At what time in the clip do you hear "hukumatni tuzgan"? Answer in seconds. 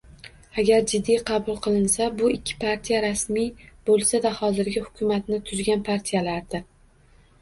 4.89-5.89